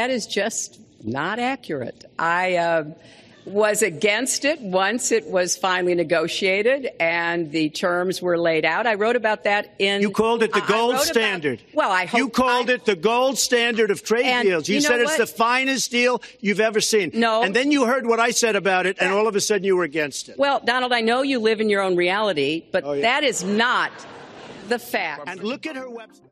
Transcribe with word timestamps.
that 0.00 0.10
is 0.10 0.26
just 0.26 0.80
not 1.04 1.38
accurate. 1.38 2.04
I 2.18 2.56
uh, 2.56 2.84
was 3.44 3.80
against 3.82 4.44
it 4.44 4.60
once 4.60 5.12
it 5.12 5.24
was 5.28 5.56
finally 5.56 5.94
negotiated 5.94 6.88
and 6.98 7.52
the 7.52 7.68
terms 7.70 8.20
were 8.20 8.36
laid 8.36 8.64
out. 8.64 8.88
I 8.88 8.94
wrote 8.94 9.14
about 9.14 9.44
that 9.44 9.72
in. 9.78 10.02
You 10.02 10.10
called 10.10 10.42
it 10.42 10.52
the 10.52 10.60
I- 10.62 10.64
I 10.64 10.68
gold 10.68 10.92
wrote 10.94 11.02
about- 11.04 11.14
standard. 11.14 11.62
well, 11.72 11.92
I 11.92 12.06
hope 12.06 12.18
you 12.18 12.28
called 12.28 12.70
I- 12.70 12.74
it 12.74 12.84
the 12.86 12.96
gold 12.96 13.38
standard 13.38 13.92
of 13.92 14.02
trade 14.02 14.26
And 14.26 14.48
deals. 14.48 14.68
You, 14.68 14.76
you 14.76 14.80
know 14.82 14.88
said 14.88 15.00
it's 15.00 15.10
what? 15.12 15.18
the 15.18 15.26
finest 15.26 15.90
deal 15.92 16.20
you've 16.40 16.58
ever 16.60 16.80
seen. 16.80 17.12
No. 17.14 17.42
and 17.44 17.54
then 17.54 17.70
you 17.70 17.84
heard 17.86 18.04
what 18.06 18.18
I 18.18 18.30
said 18.32 18.56
about 18.56 18.84
it, 18.86 18.96
and 19.00 19.12
all 19.12 19.28
of 19.28 19.36
a 19.36 19.40
sudden 19.40 19.62
you 19.64 19.76
were 19.76 19.84
against 19.84 20.28
it. 20.28 20.36
Well, 20.38 20.60
Donald, 20.64 20.92
I 20.92 21.00
know 21.02 21.22
you 21.22 21.38
live 21.38 21.60
in 21.60 21.68
your 21.70 21.82
own 21.82 21.94
reality, 21.94 22.64
but 22.72 22.82
Oh, 22.84 22.94
yeah. 22.94 23.02
that 23.02 23.22
is 23.22 23.44
not 23.44 23.92
the 24.68 24.80
fact. 24.80 25.22
And 25.28 25.40
look 25.44 25.66
at 25.66 25.76
her 25.76 25.86
website. 25.88 26.22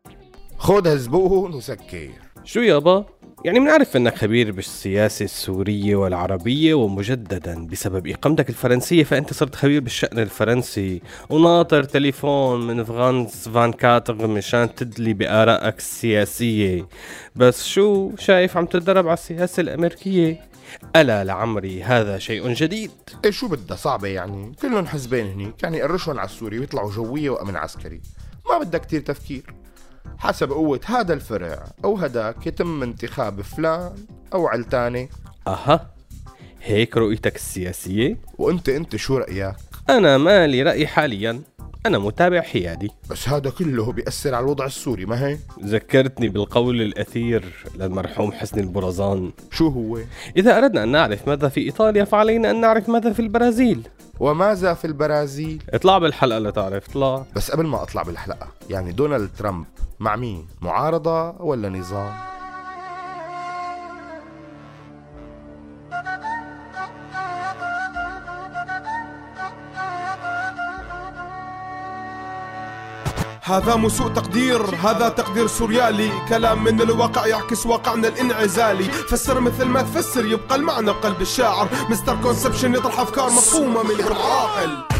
خدها 0.58 0.96
زبون 0.96 1.54
وسكر 1.54 2.10
شو 2.49 2.59
يابا؟ 2.59 3.05
يعني 3.45 3.59
منعرف 3.59 3.97
إنك 3.97 4.17
خبير 4.17 4.51
بالسياسة 4.51 5.25
السورية 5.25 5.95
والعربية 5.95 6.73
ومجددا 6.73 7.67
بسبب 7.67 8.07
إقامتك 8.07 8.49
الفرنسية 8.49 9.03
فأنت 9.03 9.33
صرت 9.33 9.55
خبير 9.55 9.81
بالشأن 9.81 10.19
الفرنسي. 10.19 11.01
وناطر 11.29 11.83
تليفون 11.83 12.67
من 12.67 12.83
فرانس 12.83 13.49
فان 13.49 13.71
كاتغ 13.71 14.27
مشان 14.27 14.75
تدلي 14.75 15.13
بآرائك 15.13 15.77
السياسية. 15.77 16.87
بس 17.35 17.67
شو 17.67 18.11
شايف 18.15 18.57
عم 18.57 18.65
تتدرب 18.65 19.07
على 19.07 19.13
السياسة 19.13 19.61
الأمريكية؟ 19.61 20.41
ألا 20.95 21.23
لعمري 21.23 21.83
هذا 21.83 22.17
شيء 22.17 22.53
جديد. 22.53 22.91
إيه 23.25 23.31
شو 23.31 23.47
بدها؟ 23.47 23.77
صعبة 23.77 24.07
يعني. 24.07 24.55
كلهم 24.61 24.87
حزبين 24.87 25.31
هنيك. 25.31 25.63
يعني 25.63 25.77
يقرشون 25.77 26.19
على 26.19 26.25
السوري 26.25 26.59
ويطلعوا 26.59 26.91
جوية 26.91 27.29
وأمن 27.29 27.55
عسكري. 27.55 28.01
ما 28.49 28.57
بدها 28.57 28.79
كتير 28.79 29.01
تفكير. 29.01 29.43
حسب 30.17 30.51
قوة 30.51 30.79
هذا 30.85 31.13
الفرع 31.13 31.63
أو 31.83 31.97
هداك 31.97 32.47
يتم 32.47 32.83
انتخاب 32.83 33.41
فلان 33.41 33.91
أو 34.33 34.47
علتاني 34.47 35.09
أها 35.47 35.89
هيك 36.61 36.97
رؤيتك 36.97 37.35
السياسية؟ 37.35 38.17
وأنت 38.37 38.69
أنت 38.69 38.95
شو 38.95 39.17
رأيك؟ 39.17 39.55
أنا 39.89 40.17
مالي 40.17 40.63
رأي 40.63 40.87
حاليا. 40.87 41.41
أنا 41.85 41.99
متابع 41.99 42.41
حيادي. 42.41 42.91
بس 43.09 43.29
هذا 43.29 43.49
كله 43.49 43.91
بيأثر 43.91 44.35
على 44.35 44.43
الوضع 44.43 44.65
السوري 44.65 45.05
ما 45.05 45.27
هيك 45.27 45.39
ذكرتني 45.63 46.29
بالقول 46.29 46.81
الأثير 46.81 47.65
للمرحوم 47.75 48.31
حسني 48.31 48.61
البرزان. 48.61 49.31
شو 49.51 49.67
هو؟ 49.67 49.99
إذا 50.37 50.57
أردنا 50.57 50.83
أن 50.83 50.89
نعرف 50.89 51.27
ماذا 51.27 51.49
في 51.49 51.61
إيطاليا 51.61 52.03
فعلينا 52.03 52.51
أن 52.51 52.61
نعرف 52.61 52.89
ماذا 52.89 53.13
في 53.13 53.19
البرازيل. 53.19 53.87
وماذا 54.19 54.73
في 54.73 54.85
البرازيل؟ 54.85 55.63
اطلع 55.69 55.97
بالحلقة 55.97 56.39
لتعرف 56.39 56.89
اطلع. 56.89 57.25
بس 57.35 57.51
قبل 57.51 57.65
ما 57.65 57.83
أطلع 57.83 58.03
بالحلقة 58.03 58.47
يعني 58.69 58.91
دونالد 58.91 59.29
ترامب 59.37 59.65
مع 59.99 60.15
مين؟ 60.15 60.47
معارضة 60.61 61.29
ولا 61.29 61.69
نظام؟ 61.69 62.13
هذا 73.49 73.75
مو 73.75 73.89
سوء 73.89 74.07
تقدير 74.07 74.61
هذا 74.61 75.09
تقدير 75.09 75.47
سوريالي. 75.47 76.11
كلام 76.29 76.63
من 76.63 76.81
الواقع 76.81 77.27
يعكس 77.27 77.65
واقعنا 77.65 78.07
الانعزالي. 78.07 78.83
فسر 78.83 79.39
مثل 79.39 79.65
ما 79.65 79.81
تفسر 79.81 80.25
يبقى 80.25 80.55
المعنى 80.55 80.91
بقلب 80.91 81.21
الشاعر. 81.21 81.67
misconception 81.89 82.75
يطرح 82.75 82.99
أفكار 82.99 83.25
مفهومة 83.25 83.83
من 83.83 83.99
العاقل 83.99 84.98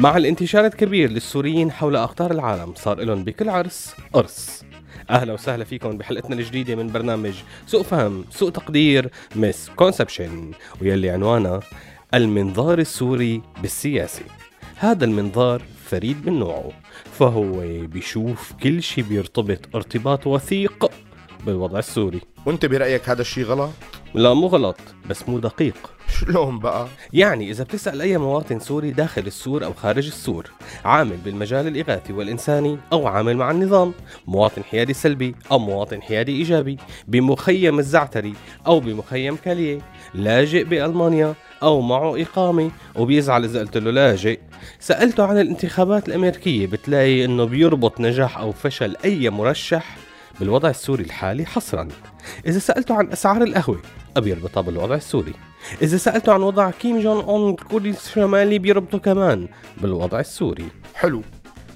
مع 0.00 0.16
الانتشار 0.16 0.66
الكبير 0.66 1.10
للسوريين 1.10 1.72
حول 1.72 1.96
أقطار 1.96 2.30
العالم 2.30 2.74
صار 2.76 3.00
لهم 3.00 3.24
بكل 3.24 3.48
عرس 3.48 3.94
قرص. 4.12 4.64
أهلا 5.10 5.32
وسهلا 5.32 5.64
فيكم 5.64 5.98
بحلقتنا 5.98 6.36
الجديدة 6.36 6.74
من 6.74 6.92
برنامج 6.92 7.34
سوء 7.66 7.82
فهم 7.82 8.24
سوء 8.30 8.50
تقدير 8.50 9.10
misconception 9.36 10.50
ويلي 10.82 11.10
عنوانها 11.10 11.60
المنظار 12.14 12.78
السوري 12.78 13.42
بالسياسة. 13.62 14.22
هذا 14.76 15.04
المنظار 15.04 15.62
فريد 15.84 16.26
من 16.26 16.38
نوعه 16.38 16.70
فهو 17.18 17.60
بيشوف 17.86 18.52
كل 18.62 18.82
شي 18.82 19.02
بيرتبط 19.02 19.76
ارتباط 19.76 20.26
وثيق 20.26 20.90
بالوضع 21.46 21.78
السوري. 21.78 22.20
وأنت 22.46 22.66
برأيك 22.66 23.08
هذا 23.08 23.20
الشيء 23.20 23.44
غلط؟ 23.44 23.70
لا 24.14 24.34
مو 24.34 24.46
غلط 24.46 24.76
بس 25.10 25.28
مو 25.28 25.38
دقيق 25.38 25.74
شلون 26.08 26.58
بقى؟ 26.58 26.86
يعني 27.12 27.50
إذا 27.50 27.64
بتسأل 27.64 28.00
أي 28.00 28.18
مواطن 28.18 28.58
سوري 28.58 28.90
داخل 28.90 29.26
السور 29.26 29.64
أو 29.64 29.72
خارج 29.72 30.06
السور 30.06 30.50
عامل 30.84 31.16
بالمجال 31.16 31.66
الإغاثي 31.66 32.12
والإنساني 32.12 32.78
أو 32.92 33.06
عامل 33.06 33.36
مع 33.36 33.50
النظام 33.50 33.92
مواطن 34.26 34.62
حيادي 34.64 34.92
سلبي 34.92 35.34
أو 35.50 35.58
مواطن 35.58 36.02
حيادي 36.02 36.32
إيجابي 36.32 36.76
بمخيم 37.08 37.78
الزعتري 37.78 38.34
أو 38.66 38.80
بمخيم 38.80 39.36
كاليه 39.36 39.80
لاجئ 40.14 40.64
بألمانيا 40.64 41.34
أو 41.62 41.80
معه 41.80 42.22
إقامة 42.22 42.70
وبيزعل 42.96 43.44
إذا 43.44 43.60
قلت 43.60 43.76
له 43.76 43.90
لاجئ. 43.90 44.40
سألته 44.80 45.24
عن 45.24 45.40
الانتخابات 45.40 46.08
الأمريكية 46.08 46.66
بتلاقي 46.66 47.24
إنه 47.24 47.44
بيربط 47.44 48.00
نجاح 48.00 48.38
أو 48.38 48.52
فشل 48.52 48.96
أي 49.04 49.30
مرشح 49.30 49.96
بالوضع 50.40 50.70
السوري 50.70 51.04
الحالي 51.04 51.46
حصرا. 51.46 51.88
إذا 52.46 52.58
سألته 52.58 52.94
عن 52.94 53.12
أسعار 53.12 53.42
القهوة 53.42 53.80
بيربطها 54.18 54.60
بالوضع 54.60 54.94
السوري. 54.94 55.32
إذا 55.82 55.96
سألته 55.96 56.32
عن 56.32 56.42
وضع 56.42 56.70
كيم 56.70 57.00
جون 57.00 57.24
أون 57.24 57.56
كوريا 57.56 57.90
الشمالي 57.92 58.58
بيربطه 58.58 58.98
كمان 58.98 59.48
بالوضع 59.80 60.20
السوري. 60.20 60.68
حلو. 60.94 61.22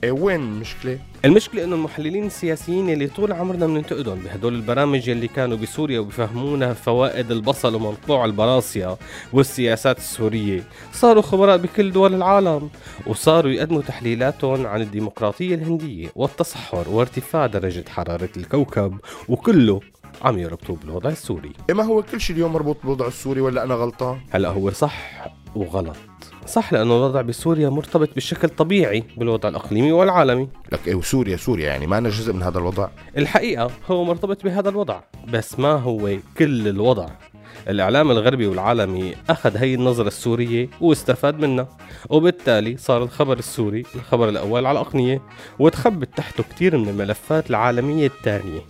إيه 0.05 0.13
وين 0.13 0.41
المشكلة؟ 0.41 0.99
المشكلة 1.25 1.65
إنه 1.65 1.77
المحللين 1.77 2.27
السياسيين 2.27 2.91
اللي 2.91 3.07
طول 3.07 3.33
عمرنا 3.33 3.67
بننتقدهم 3.67 4.19
بهدول 4.19 4.55
البرامج 4.55 5.09
اللي 5.09 5.29
كانوا 5.29 5.57
بسوريا 5.57 6.01
وبيفهمونا 6.01 6.75
فوائد 6.75 7.31
البصل 7.31 7.75
ومنقوع 7.75 8.25
البراسيا 8.25 8.97
والسياسات 9.33 9.99
السورية. 9.99 10.65
صاروا 10.93 11.23
خبراء 11.23 11.57
بكل 11.57 11.93
دول 11.93 12.15
العالم 12.15 12.71
وصاروا 13.07 13.51
يقدموا 13.51 13.83
تحليلاتهم 13.83 14.67
عن 14.67 14.83
الديمقراطية 14.83 15.55
الهندية 15.55 16.09
والتصحر 16.15 16.89
وارتفاع 16.89 17.47
درجة 17.47 17.85
حرارة 17.89 18.29
الكوكب 18.37 18.99
وكله 19.29 19.81
عم 20.25 20.39
يربطوه 20.39 20.77
بالوضع 20.77 21.11
السوري. 21.11 21.53
ما 21.71 21.85
هو 21.85 22.03
كل 22.03 22.21
شيء 22.21 22.37
اليوم 22.37 22.53
مربوط 22.53 22.77
بالوضع 22.83 23.07
السوري 23.07 23.41
ولا 23.41 23.65
أنا 23.65 23.75
غلطان 23.75 24.19
هلا 24.31 24.49
هو 24.49 24.71
صح 24.71 25.27
وغلط. 25.55 25.97
صح 26.47 26.73
لأنه 26.73 26.97
الوضع 26.97 27.21
بسوريا 27.21 27.69
مرتبط 27.69 28.17
بشكل 28.17 28.49
طبيعي 28.49 29.05
بالوضع 29.17 29.49
الإقليمي 29.49 29.93
والعالمي. 29.93 30.49
لك 30.73 30.89
إيه 30.89 30.95
وسوريا 30.95 31.37
سوريا 31.37 31.67
يعني 31.67 31.87
ما 31.87 31.99
أنا 31.99 32.09
جزء 32.09 32.33
من 32.33 32.43
هذا 32.43 32.59
الوضع؟ 32.59 32.89
الحقيقة 33.17 33.71
هو 33.91 34.05
مرتبط 34.05 34.45
بهذا 34.45 34.69
الوضع 34.69 35.01
بس 35.29 35.59
ما 35.59 35.73
هو 35.73 36.17
كل 36.39 36.69
الوضع. 36.69 37.09
الإعلام 37.69 38.11
الغربي 38.11 38.47
والعالمي 38.47 39.15
أخذ 39.31 39.57
هي 39.57 39.75
النظرة 39.75 40.09
السورية 40.09 40.69
واستفاد 40.81 41.39
منها. 41.39 41.69
وبالتالي 42.11 42.77
صار 42.77 43.03
الخبر 43.03 43.39
السوري 43.39 43.83
الخبر 43.95 44.29
الأول 44.29 44.67
على 44.67 44.81
الأقنية 44.81 45.23
وتخبت 45.59 46.09
تحته 46.17 46.43
كتير 46.43 46.77
من 46.77 46.89
الملفات 46.89 47.51
العالمية 47.51 48.07
التانية. 48.07 48.61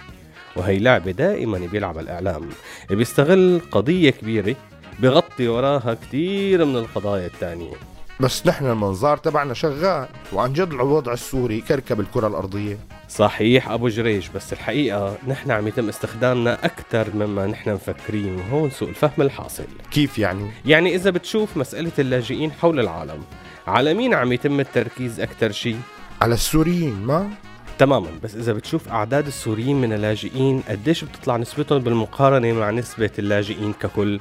وهي 0.56 0.78
لعبة 0.78 1.10
دائما 1.10 1.58
بيلعبها 1.58 2.02
الإعلام. 2.02 2.48
بيستغل 2.90 3.60
قضية 3.70 4.10
كبيرة 4.10 4.56
بغطي 5.00 5.48
وراها 5.48 5.94
كتير 5.94 6.64
من 6.64 6.76
القضايا 6.76 7.26
التانية. 7.26 7.74
بس 8.20 8.46
نحن 8.46 8.66
المنظار 8.66 9.16
تبعنا 9.16 9.54
شغال 9.54 10.08
وعن 10.32 10.52
جد 10.52 10.72
الوضع 10.72 11.12
السوري 11.12 11.60
كركب 11.60 12.00
الكرة 12.00 12.26
الأرضية. 12.26 12.78
صحيح 13.08 13.70
أبو 13.70 13.88
جريج 13.88 14.28
بس 14.34 14.52
الحقيقة 14.52 15.18
نحن 15.28 15.50
عم 15.50 15.68
يتم 15.68 15.88
استخدامنا 15.88 16.64
أكثر 16.64 17.06
مما 17.14 17.46
نحن 17.46 17.74
مفكرين 17.74 18.36
وهون 18.36 18.70
سوء 18.70 18.88
الفهم 18.88 19.22
الحاصل. 19.22 19.64
كيف 19.90 20.18
يعني؟ 20.18 20.50
يعني 20.66 20.94
إذا 20.94 21.10
بتشوف 21.10 21.56
مسألة 21.56 21.92
اللاجئين 21.98 22.52
حول 22.52 22.80
العالم 22.80 23.22
على 23.66 23.94
مين 23.94 24.14
عم 24.14 24.32
يتم 24.32 24.60
التركيز 24.60 25.20
أكثر 25.20 25.52
شيء. 25.52 25.80
على 26.22 26.34
السوريين 26.34 27.02
ما؟ 27.06 27.30
تماما. 27.78 28.08
بس 28.22 28.34
إذا 28.34 28.52
بتشوف 28.52 28.88
أعداد 28.88 29.26
السوريين 29.26 29.80
من 29.80 29.92
اللاجئين 29.92 30.62
قديش 30.68 31.04
بتطلع 31.04 31.36
نسبتهم 31.36 31.78
بالمقارنة 31.78 32.52
مع 32.52 32.70
نسبة 32.70 33.10
اللاجئين 33.18 33.72
ككل؟ 33.72 34.20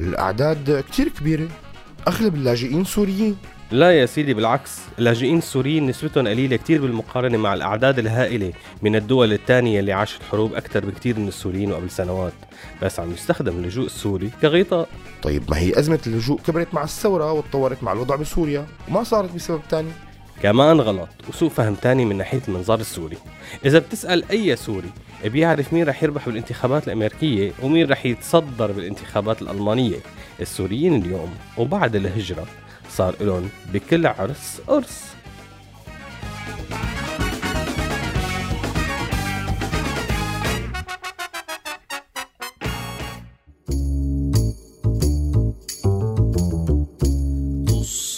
الأعداد 0.00 0.84
كتير 0.90 1.08
كبيرة. 1.08 1.48
أغلب 2.08 2.34
اللاجئين 2.34 2.84
سوريين. 2.84 3.36
لا 3.70 4.00
يا 4.00 4.06
سيدي 4.06 4.34
بالعكس. 4.34 4.78
اللاجئين 4.98 5.38
السوريين 5.38 5.86
نسبتهم 5.86 6.28
قليلة 6.28 6.56
كتير 6.56 6.82
بالمقارنة 6.82 7.38
مع 7.38 7.54
الأعداد 7.54 7.98
الهائلة 7.98 8.52
من 8.82 8.96
الدول 8.96 9.32
الثانية 9.32 9.80
اللي 9.80 9.92
عاشت 9.92 10.22
حروب 10.30 10.54
أكثر 10.54 10.86
بكتير 10.86 11.18
من 11.18 11.28
السوريين 11.28 11.72
وقبل 11.72 11.90
سنوات. 11.90 12.32
بس 12.82 13.00
عم 13.00 13.12
يستخدم 13.12 13.56
اللجوء 13.56 13.86
السوري 13.86 14.30
كغطاء 14.42 14.88
طيب 15.22 15.42
ما 15.50 15.58
هي 15.58 15.78
أزمة 15.78 15.98
اللجوء 16.06 16.40
كبرت 16.40 16.74
مع 16.74 16.82
الثورة 16.84 17.32
وتطورت 17.32 17.82
مع 17.82 17.92
الوضع 17.92 18.16
بسوريا 18.16 18.66
وما 18.88 19.02
صارت 19.02 19.34
بسبب 19.34 19.60
تاني. 19.70 19.90
كمان 20.42 20.80
غلط 20.80 21.08
وسوء 21.28 21.48
فهم 21.48 21.74
تاني 21.74 22.04
من 22.04 22.16
ناحية 22.16 22.40
المنظار 22.48 22.80
السوري. 22.80 23.16
إذا 23.64 23.78
بتسأل 23.78 24.30
أي 24.30 24.56
سوري 24.56 24.90
بيعرف 25.24 25.72
مين 25.72 25.84
رح 25.88 26.02
يربح 26.02 26.26
بالانتخابات 26.26 26.86
الأمريكية 26.86 27.52
ومين 27.62 27.90
رح 27.90 28.06
يتصدر 28.06 28.72
بالانتخابات 28.72 29.42
الألمانية. 29.42 29.98
السوريين 30.40 31.02
اليوم 31.02 31.34
وبعد 31.58 31.96
الهجرة 31.96 32.46
صار 32.90 33.14
لهم 33.20 33.48
بكل 33.72 34.06
عرس 34.06 34.60
قرص. 34.66 35.06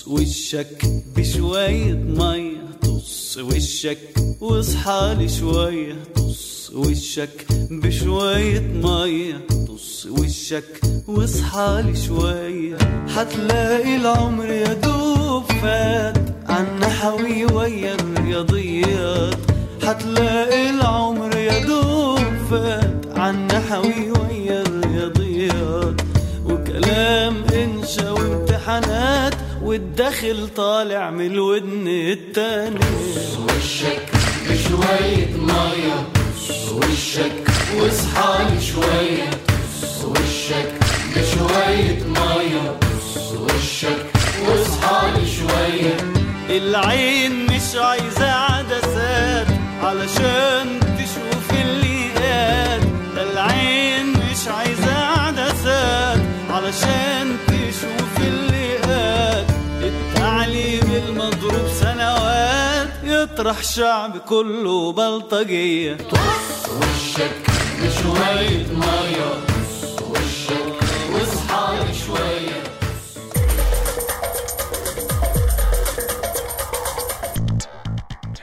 وشك 0.09 0.85
بشوية 1.29 1.95
مية 1.95 2.63
طص 2.83 3.39
وشك 3.39 3.99
واصحى 4.41 5.29
شوية 5.41 5.97
طص 6.17 6.71
وشك. 6.75 7.47
بشوية 7.71 8.61
مية 8.61 9.41
طص 9.69 10.07
وشك 10.07 10.81
واصحى 11.09 11.85
شوية. 12.07 12.79
حتلاقي 13.17 13.97
العمر 13.97 14.45
يا 14.51 14.73
دوب 14.73 15.45
فات 15.63 16.19
عن 16.47 16.79
نحوي 16.81 17.45
ويا 17.45 17.95
الرياضيات 17.95 19.37
حتلاقي 19.83 20.71
العمر 20.71 21.37
يا 21.37 21.65
دوب 21.67 22.25
فات 22.51 23.07
عن 23.17 23.47
نحوي 23.47 24.11
ويا 24.11 24.63
الرياضيات 24.63 26.01
وكلام 26.47 27.35
والدخل 29.69 30.49
طالع 30.57 31.11
من 31.11 31.27
الودن 31.27 31.89
التاني. 31.89 32.81
وشك 33.45 34.03
بشوية 34.51 35.37
مية. 35.37 36.09
وشك 36.75 37.33
واصحى 37.77 38.61
شوية. 38.61 39.31
وشك 40.05 40.73
بشوية 41.17 41.99
مية. 42.07 42.79
وشك 43.35 44.07
واصحى 44.49 45.11
شوية. 45.37 45.97
العين 46.51 47.47
مش 47.47 47.77
عايزة 47.77 48.31
عدسات 48.33 49.47
علشان 49.83 50.81
تشوف 50.81 51.61
اللي 51.61 52.09
قاد 52.13 52.83
العين 53.17 54.07
مش 54.13 54.49
عايزة 54.49 54.95
عدسات 54.97 56.21
علشان 56.51 57.37
يطرح 63.23 63.63
شعب 63.63 64.19
كله 64.19 64.93
بلطجية. 64.93 65.97
وشك 66.79 67.47
بشوية 67.83 68.67
مية. 68.73 69.58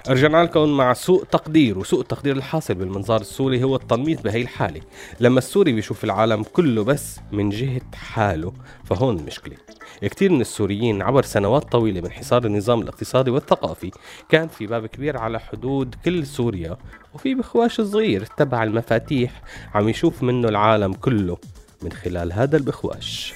رجعنا 0.09 0.43
لكم 0.43 0.69
مع 0.77 0.93
سوء 0.93 1.23
تقدير 1.23 1.79
وسوء 1.79 2.01
التقدير 2.01 2.35
الحاصل 2.35 2.73
بالمنظار 2.73 3.21
السوري 3.21 3.63
هو 3.63 3.75
التنميط 3.75 4.21
بهي 4.21 4.41
الحالة. 4.41 4.81
لما 5.19 5.37
السوري 5.37 5.73
بيشوف 5.73 6.03
العالم 6.03 6.43
كله 6.43 6.83
بس 6.83 7.19
من 7.31 7.49
جهة 7.49 7.81
حاله 7.95 8.53
فهون 8.83 9.19
المشكلة 9.19 9.55
كثير 10.01 10.31
من 10.31 10.41
السوريين 10.41 11.01
عبر 11.01 11.23
سنوات 11.23 11.71
طويلة 11.71 12.01
من 12.01 12.11
حصار 12.11 12.45
النظام 12.45 12.81
الاقتصادي 12.81 13.31
والثقافي 13.31 13.91
كان 14.29 14.47
في 14.47 14.67
باب 14.67 14.85
كبير 14.85 15.17
على 15.17 15.39
حدود 15.39 15.95
كل 16.05 16.25
سوريا 16.25 16.77
وفي 17.13 17.35
بخواش 17.35 17.81
صغير 17.81 18.25
تبع 18.25 18.63
المفاتيح 18.63 19.41
عم 19.73 19.89
يشوف 19.89 20.23
منه 20.23 20.47
العالم 20.47 20.93
كله 20.93 21.37
من 21.81 21.91
خلال 21.91 22.33
هذا 22.33 22.57
البخواش. 22.57 23.33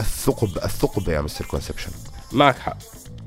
الثقب 0.00 0.56
الثقب 0.56 1.08
يا 1.08 1.20
مستر 1.20 1.44
كونسبشن. 1.44 1.90
معك 2.32 2.58
حق. 2.58 2.78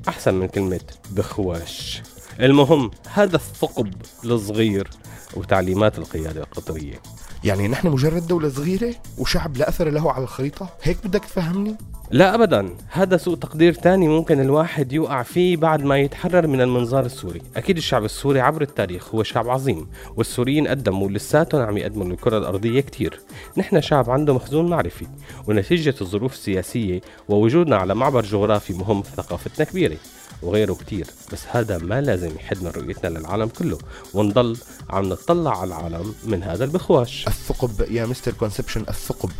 أحسن 0.08 0.34
من 0.34 0.48
كلمة 0.48 0.80
بخواش. 1.10 2.02
المهم 2.40 2.90
هذا 3.12 3.36
الثقب 3.36 3.94
الصغير 4.24 4.88
وتعليمات 5.36 5.98
القيادة 5.98 6.40
القطرية. 6.40 7.02
يعني 7.44 7.68
نحن 7.68 7.88
مجرد 7.88 8.26
دولة 8.26 8.48
صغيرة 8.48 8.94
وشعب 9.18 9.56
لا 9.56 9.68
أثر 9.68 9.90
له 9.90 10.12
على 10.12 10.24
الخريطة؟ 10.24 10.68
هيك 10.82 11.06
بدك 11.06 11.24
تفهمني؟ 11.24 11.76
لا 12.10 12.34
ابدا. 12.34 12.76
هذا 12.88 13.16
سوء 13.16 13.36
تقدير 13.36 13.74
تاني 13.74 14.08
ممكن 14.08 14.40
الواحد 14.40 14.92
يوقع 14.92 15.22
فيه 15.22 15.56
بعد 15.56 15.84
ما 15.84 15.98
يتحرر 15.98 16.46
من 16.46 16.60
المنظار 16.60 17.06
السوري. 17.06 17.42
أكيد 17.56 17.76
الشعب 17.76 18.04
السوري 18.04 18.40
عبر 18.40 18.62
التاريخ 18.62 19.14
هو 19.14 19.22
شعب 19.22 19.48
عظيم 19.48 19.86
والسوريين 20.16 20.68
قدموا 20.68 21.10
لساتهم 21.10 21.62
عم 21.62 21.76
يقدموا 21.76 22.06
للكرة 22.06 22.38
الأرضية 22.38 22.80
كتير. 22.80 23.20
نحن 23.56 23.80
شعب 23.80 24.10
عنده 24.10 24.34
مخزون 24.34 24.70
معرفي 24.70 25.06
ونتيجة 25.48 25.94
الظروف 26.00 26.32
السياسية 26.32 27.00
ووجودنا 27.28 27.76
على 27.76 27.94
معبر 27.94 28.22
جغرافي 28.22 28.72
مهم 28.72 29.02
ثقافتنا 29.02 29.64
كبيرة. 29.64 29.96
وغيره 30.42 30.74
كتير. 30.74 31.06
بس 31.32 31.40
هذا 31.50 31.78
ما 31.78 32.00
لازم 32.00 32.36
يحد 32.36 32.62
من 32.62 32.70
رؤيتنا 32.70 33.18
للعالم 33.18 33.48
كله 33.48 33.78
ونضل 34.14 34.56
عم 34.90 35.08
نطلع 35.08 35.60
على 35.60 35.68
العالم 35.68 36.14
من 36.24 36.42
هذا 36.42 36.64
البخش. 36.64 37.26
الثقب 37.28 37.90
يا 37.90 38.06
Mister 38.06 38.32
Conception 38.32 38.80
الثقب. 38.88 39.30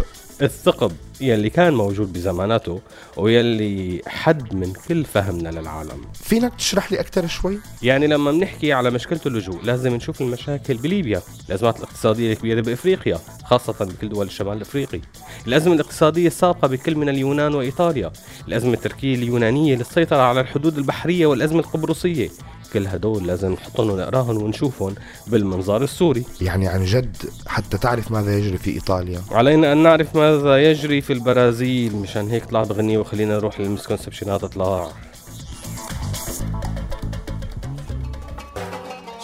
الثقب 0.42 0.92
يلي 1.20 1.50
كان 1.50 1.74
موجود 1.74 2.12
بزماناته 2.12 2.80
ويلي 3.16 4.02
حد 4.06 4.54
من 4.54 4.72
كل 4.88 5.04
فهمنا 5.04 5.48
للعالم. 5.48 6.04
فينك 6.14 6.54
تشرح 6.54 6.92
لي 6.92 7.00
أكثر 7.00 7.26
شوي؟ 7.26 7.58
يعني 7.82 8.06
لما 8.06 8.32
بنحكي 8.32 8.72
على 8.72 8.90
مشكلة 8.90 9.20
اللجوء 9.26 9.62
لازم 9.62 9.94
نشوف 9.94 10.20
المشاكل 10.20 10.74
بليبيا 10.74 11.22
الأزمات 11.48 11.76
الاقتصادية 11.76 12.32
الكبيرة 12.32 12.60
بإفريقيا 12.60 13.18
خاصة 13.44 13.84
بكل 13.84 14.08
دول 14.08 14.26
الشمال 14.26 14.56
الأفريقي. 14.56 15.00
الأزمة 15.46 15.74
الاقتصادية 15.74 16.26
السابقة 16.26 16.68
بكل 16.68 16.96
من 16.96 17.08
اليونان 17.08 17.54
وإيطاليا. 17.54 18.12
الأزمة 18.48 18.74
التركية 18.74 19.14
اليونانية 19.14 19.76
للسيطرة 19.76 20.22
على 20.22 20.40
الحدود 20.40 20.78
البحرية 20.78 21.26
والأزمة 21.26 21.60
القبرصية. 21.60 22.30
كل 22.72 22.86
هدول 22.86 23.26
لازم 23.26 23.52
نحطهم 23.52 23.90
ونقراهم 23.90 24.42
ونشوفهم 24.42 24.94
بالمنظار 25.26 25.82
السوري. 25.82 26.24
يعني 26.40 26.68
عن 26.68 26.84
جد 26.84 27.16
حتى 27.46 27.78
تعرف 27.78 28.10
ماذا 28.10 28.38
يجري 28.38 28.58
في 28.58 28.70
إيطاليا. 28.70 29.22
علينا 29.30 29.72
أن 29.72 29.82
نعرف 29.82 30.16
ماذا 30.16 30.70
يجري 30.70 31.00
في 31.00 31.12
البرازيل. 31.12 31.96
مشان 31.96 32.30
هيك 32.30 32.44
طلعت 32.44 32.72
غنية 32.72 32.98
وخلينا 32.98 33.36
نروح 33.36 33.60
للمسكونسبشنات 33.60 34.44
اطلاع 34.44 34.88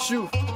شوف. 0.08 0.47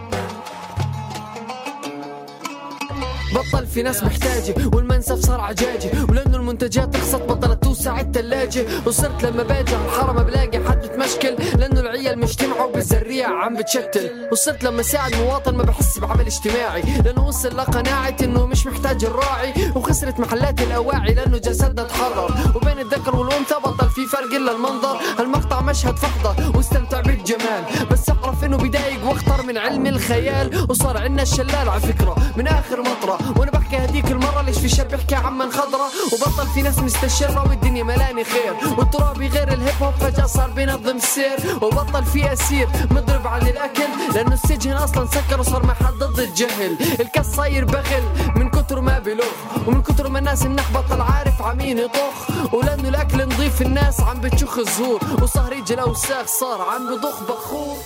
بطل 3.35 3.67
في 3.67 3.83
ناس 3.83 4.05
محتاجة 4.05 4.55
والمنسف 4.75 5.19
صار 5.19 5.41
عجاجي 5.41 5.89
ولأنه 6.09 6.37
المنتجات 6.37 6.97
رخصت 6.97 7.23
بطلت 7.23 7.62
توسع 7.62 8.01
التلاجة. 8.01 8.67
وصرت 8.87 9.25
لما 9.25 9.43
باجي 9.43 9.75
على 9.75 9.85
الحرم 9.85 10.23
بلاقي 10.23 10.65
حد 10.69 10.85
متمشكل 10.85 11.37
لأنه 11.59 11.81
العيال 11.81 12.19
مجتمعوا 12.19 12.73
بالزريع 12.73 13.29
عم 13.29 13.57
بتشتل. 13.57 14.29
وصرت 14.33 14.65
لما 14.65 14.83
ساعد 14.83 15.15
مواطن 15.15 15.55
ما 15.55 15.62
بحس 15.62 15.99
بعمل 15.99 16.27
اجتماعي 16.27 16.83
لأنه 17.05 17.27
وصل 17.29 17.57
لقناعة 17.57 18.17
إنه 18.23 18.47
مش 18.47 18.67
محتاج 18.67 19.05
الراعي. 19.05 19.53
وخسرت 19.77 20.21
محلات 20.21 20.61
الأواعي 20.61 21.15
لأنه 21.15 21.39
جسدها 21.39 21.85
تحرر. 21.85 22.35
وبين 22.57 22.79
الذكر 22.79 23.17
والأنثى 23.17 23.55
بطل 23.55 23.82
في 23.95 24.07
فرق 24.07 24.35
إلا 24.35 24.53
المنظر. 24.53 24.97
المقطع 25.21 25.61
مشهد 25.61 25.97
فحضة 25.97 26.57
واستمتع 26.57 27.01
بالجمال. 27.01 27.65
بس 27.91 28.11
أعرف 28.11 28.45
إنه 28.45 28.57
بدايق 28.57 29.07
وأخطر 29.07 29.43
من 29.43 29.59
علم 29.59 29.87
الخيال. 29.87 30.67
وصار 30.71 30.97
عنا 30.97 31.23
الشلال 31.23 31.69
على 31.69 31.81
فكرة 31.81 32.17
من 32.37 32.47
آخر 32.47 32.81
مطرة. 32.81 33.19
وأنا 33.39 33.51
بحكي 33.51 33.77
هديك 33.77 34.11
المرة 34.11 34.43
ليش 34.43 34.59
في 34.59 34.69
شاب 34.69 34.89
بيحكي 34.89 35.15
عمن 35.15 35.51
خضرة؟ 35.51 35.87
وبطل 36.13 36.47
في 36.55 36.63
ناس 36.63 36.79
مستشرة 36.79 37.49
والدنيا 37.49 37.85
ملاني 37.85 38.25
خير. 38.25 38.55
والترابي 38.79 39.29
غير 39.29 39.53
الهيب 39.53 39.83
هوب 39.83 39.95
فجأة 39.95 40.27
صار 40.27 40.51
بينظم 40.51 40.97
السير 40.97 41.37
وبطل 41.63 42.05
في 42.05 42.33
أسير 42.33 42.69
مضرب 42.91 43.27
عن 43.27 43.47
الأكل. 43.47 43.89
لأنه 44.15 44.35
السجن 44.35 44.73
أصلا 44.73 45.07
سكر 45.07 45.41
وصار 45.41 45.67
محل 45.67 45.99
ضد 45.99 46.19
الجهل. 46.19 46.77
الكاس 47.01 47.27
صاير 47.35 47.65
بغل 47.65 48.03
من 48.37 48.49
كتر 48.62 48.81
ما 48.81 48.99
بلغ 48.99 49.33
ومن 49.66 49.83
كتر 49.83 50.09
ما 50.09 50.19
الناس 50.19 50.47
النح 50.47 50.73
بطل 50.73 51.00
عارف 51.00 51.42
عمين 51.42 51.78
يطخ 51.78 52.54
ولأنه 52.54 52.88
الأكل 52.88 53.19
نضيف 53.19 53.62
الناس 53.62 54.00
عم 54.00 54.21
بتشخ 54.21 54.59
الزهور. 54.59 55.00
وصهر 55.23 55.52
يجي 55.52 55.75
الأوساخ 55.75 56.26
صار 56.26 56.61
عم 56.61 56.97
بضخ 56.97 57.23
بخور. 57.23 57.76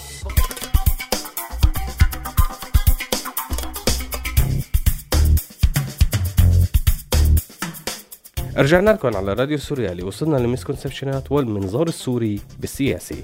رجعنا 8.56 8.90
لكم 8.90 9.16
على 9.16 9.32
راديو 9.32 9.58
سوريالي. 9.58 10.02
وصلنا 10.02 10.36
لل 10.36 10.48
misconception 10.48 11.26
ات 11.26 11.32
والمنظار 11.32 11.86
السوري 11.88 12.40
بالسياسي. 12.58 13.22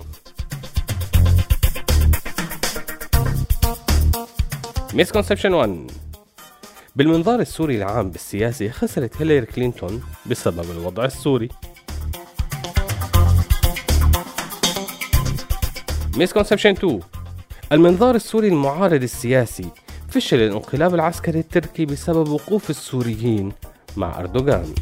misconception 4.95 5.55
1 5.54 6.01
بالمنظار 6.97 7.41
السوري 7.41 7.77
العام 7.77 8.11
بالسياسي 8.11 8.71
خسرت 8.71 9.17
هيلاري 9.17 9.47
كلينتون 9.47 10.03
بسبب 10.27 10.71
الوضع 10.71 11.05
السوري. 11.05 11.49
misconception 16.17 16.71
2 16.71 17.01
المنظار 17.73 18.15
السوري 18.15 18.49
المعارض 18.49 19.03
السياسي 19.03 19.69
فشل 20.09 20.37
الانقلاب 20.37 20.95
العسكري 20.95 21.39
التركي 21.39 21.87
بسبب 21.87 22.29
وقوف 22.29 22.71
السوريين 22.71 23.53
مع 23.97 24.19
أردوغان. 24.19 24.75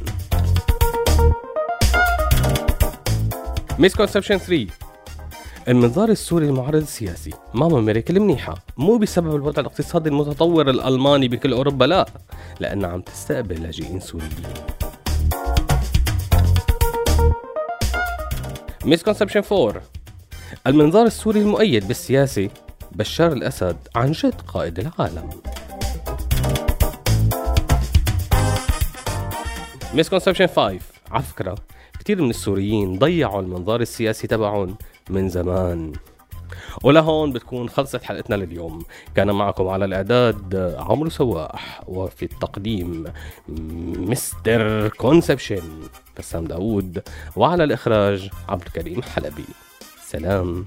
misconception 3.79 4.39
3 4.39 4.67
المنظار 5.71 6.09
السوري 6.09 6.47
المعارض 6.47 6.83
السياسي. 6.83 7.31
ماما 7.55 7.81
ميركل 7.81 8.21
منيحة 8.21 8.55
مو 8.77 8.97
بسبب 8.97 9.35
الوضع 9.35 9.61
الاقتصادي 9.61 10.09
المتطور 10.09 10.71
الألماني 10.71 11.29
بكل 11.29 11.53
أوروبا 11.53 11.85
لا. 11.85 12.07
لأنها 12.61 12.91
عم 12.91 13.01
تستقبل 13.01 13.63
لاجئين 13.63 14.01
سوريين. 14.01 14.31
misconception 18.85 19.43
4 19.53 19.83
المنظار 20.67 21.07
السوري 21.07 21.41
المؤيد 21.41 21.89
بالسياسي 21.89 22.51
بشار 22.93 23.33
الأسد 23.33 23.77
عن 23.95 24.13
جد 24.13 24.41
قائد 24.41 24.79
العالم. 24.79 25.31
misconception 29.95 30.47
5 30.47 30.79
على 31.11 31.23
فكرة 31.23 31.55
من 32.09 32.31
السوريين 32.31 32.99
ضيعوا 32.99 33.41
المنظار 33.41 33.81
السياسي 33.81 34.27
تبعهم. 34.27 34.77
من 35.11 35.29
زمان. 35.29 35.93
ولهون 36.83 37.33
بتكون 37.33 37.69
خلصت 37.69 38.03
حلقتنا 38.03 38.35
لليوم. 38.35 38.85
كان 39.15 39.31
معكم 39.31 39.69
على 39.69 39.85
الإعداد 39.85 40.75
عمرو 40.79 41.11
سواح 41.11 41.83
وفي 41.87 42.23
التقديم 42.23 43.05
Mister 43.99 44.89
Conception 44.89 45.63
بسام 46.19 46.45
داوود 46.45 47.03
وعلى 47.37 47.65
الإخراج 47.65 48.31
عبد 48.49 48.63
الكريم 48.63 49.03
حلبي. 49.03 49.45
سلام. 50.03 50.67